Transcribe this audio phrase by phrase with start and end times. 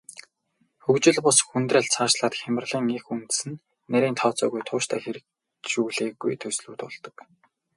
[0.83, 3.61] Хөгжил бус хүндрэл, цаашлаад хямралын эх үндэс нь
[3.91, 7.15] нарийн тооцоогүй, тууштай хэрэгжүүлээгүй төслүүд болдог.